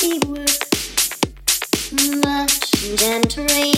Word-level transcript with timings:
He 0.00 0.18
was 0.26 0.58
much 2.24 3.02
and 3.02 3.34
brave. 3.34 3.73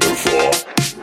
Person 0.00 0.95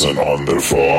person 0.00 0.18
on 0.18 0.44
the 0.46 0.58
floor. 0.60 0.89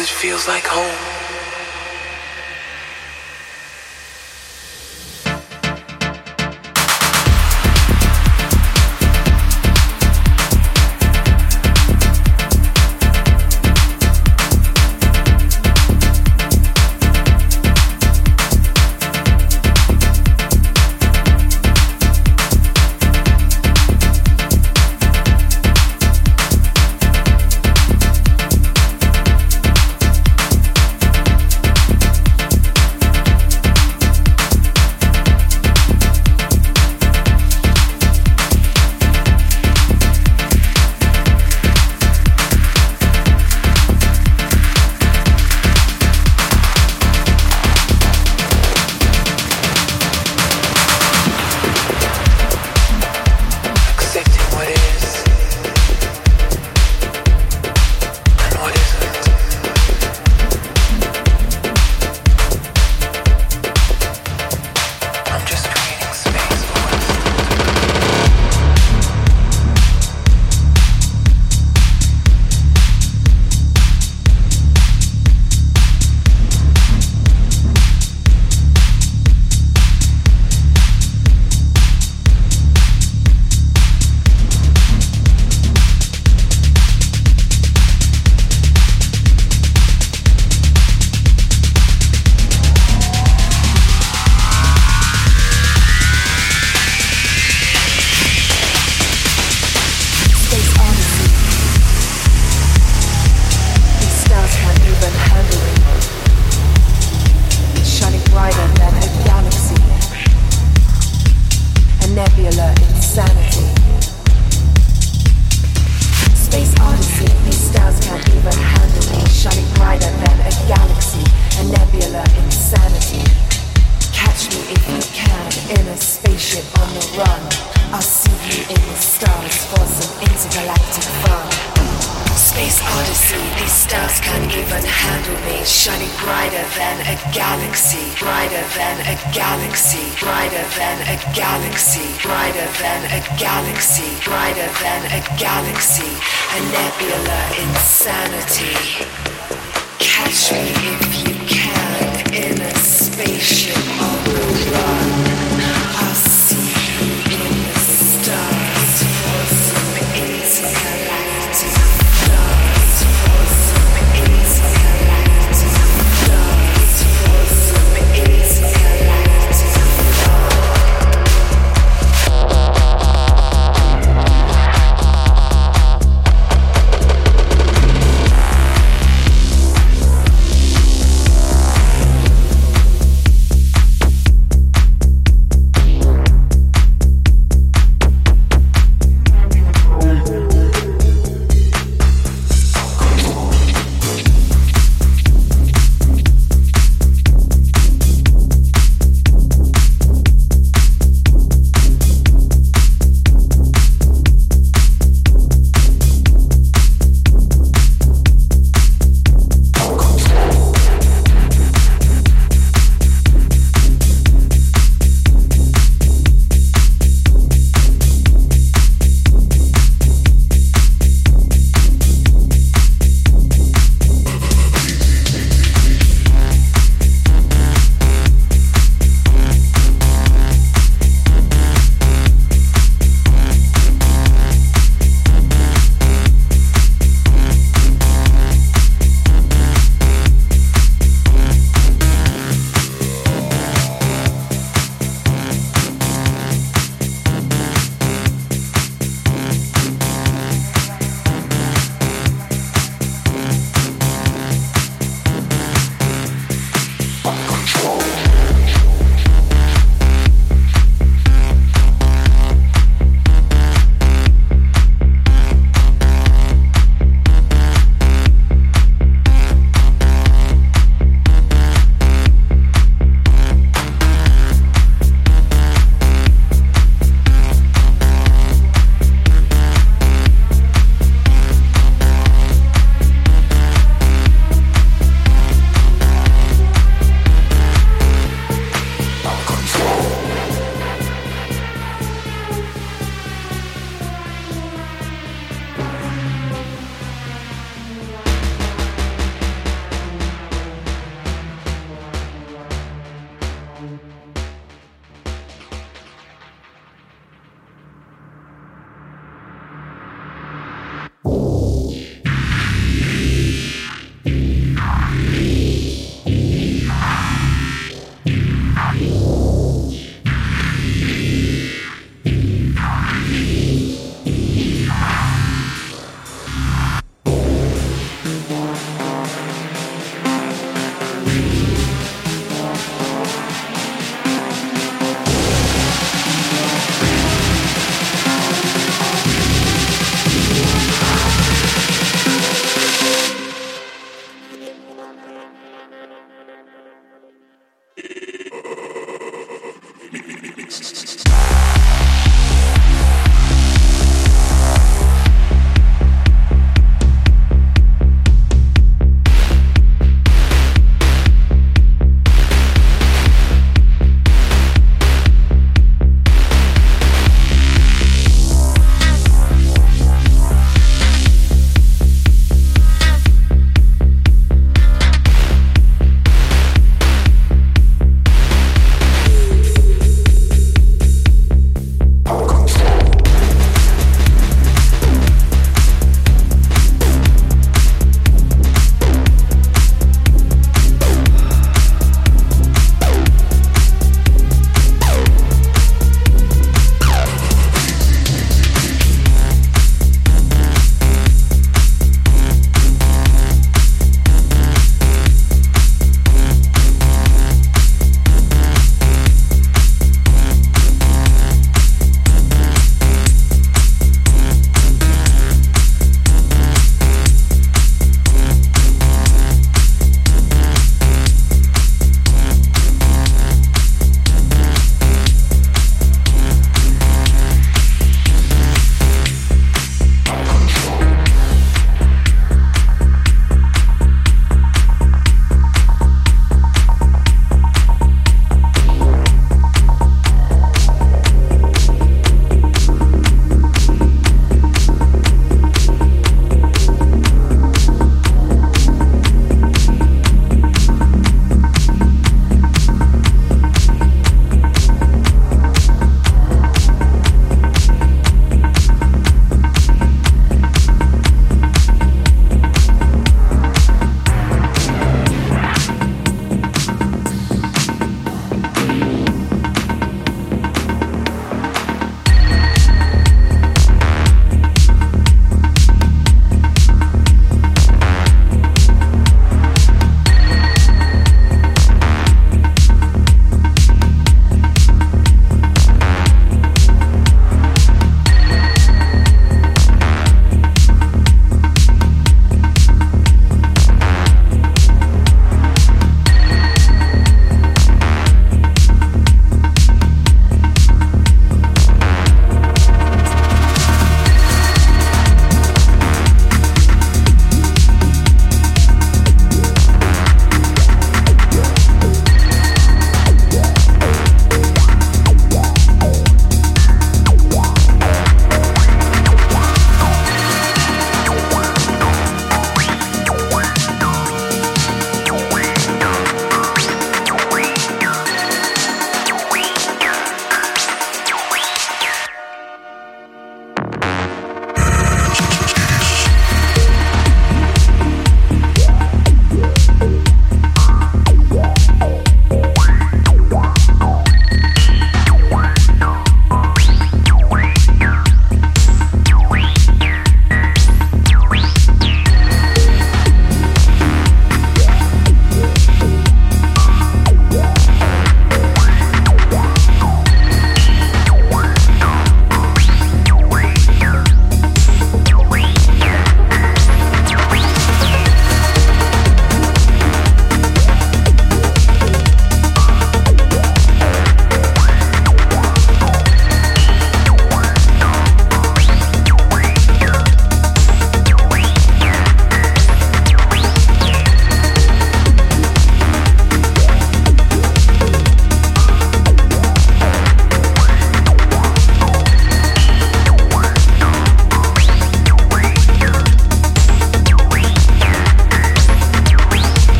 It 0.00 0.06
feels 0.06 0.46
like 0.46 0.64
home. 0.64 1.27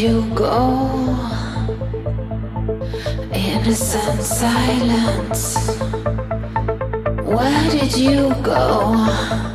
You 0.00 0.22
go? 0.34 1.16
Innocent 3.32 4.22
silence. 4.22 5.76
Where 7.24 7.70
did 7.70 7.96
you 7.96 8.34
go? 8.42 9.51